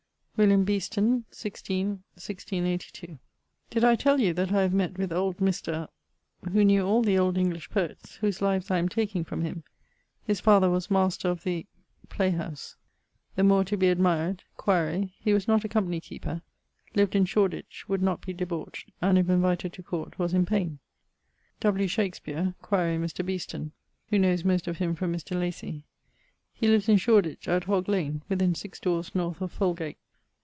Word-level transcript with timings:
=William 0.37 0.63
Beeston= 0.63 1.25
(16.. 1.29 1.87
1682). 2.15 3.19
Did 3.69 3.83
I 3.83 3.95
tell 3.95 4.19
you 4.19 4.33
that 4.33 4.51
I 4.51 4.63
have 4.63 4.73
mett 4.73 4.97
with 4.97 5.13
old 5.13 5.37
Mr... 5.37 5.87
who 6.51 6.65
knew 6.65 6.83
all 6.83 7.03
the 7.03 7.15
old 7.19 7.37
English 7.37 7.69
poets, 7.69 8.15
whose 8.15 8.41
lives 8.41 8.71
I 8.71 8.79
am 8.79 8.89
taking 8.89 9.23
from 9.23 9.43
him: 9.43 9.63
his 10.25 10.39
father 10.39 10.67
was 10.67 10.89
master 10.89 11.29
of 11.29 11.43
the... 11.43 11.67
play 12.09 12.31
house. 12.31 12.75
The 13.35 13.43
more 13.43 13.63
to 13.65 13.77
be 13.77 13.89
admired, 13.89 14.41
quaere 14.57 15.11
he 15.19 15.31
was 15.31 15.47
not 15.47 15.63
a 15.63 15.69
company 15.69 15.99
keeper; 16.01 16.41
lived 16.95 17.15
in 17.15 17.25
Shorditch; 17.25 17.87
would 17.87 18.01
not 18.01 18.21
be 18.25 18.33
debauched; 18.33 18.89
and 18.99 19.19
if 19.19 19.29
invited 19.29 19.73
to 19.73 19.83
court, 19.83 20.17
was 20.17 20.33
in 20.33 20.47
paine. 20.47 20.79
W. 21.59 21.87
Shakespeare 21.87 22.55
quaere 22.63 22.97
Mr. 22.99 23.23
Beeston, 23.23 23.73
who 24.09 24.17
knowes 24.17 24.43
most 24.43 24.67
of 24.67 24.77
him 24.79 24.95
from 24.95 25.13
Mr. 25.13 25.39
Lacy. 25.39 25.85
He 26.51 26.67
lives 26.67 26.89
in 26.89 26.97
Shoreditch 26.97 27.47
at 27.47 27.65
Hoglane 27.65 28.23
within 28.27 28.55
6 28.55 28.79
dores 28.79 29.13
north 29.13 29.39
of 29.39 29.55
Folgate. 29.55 29.97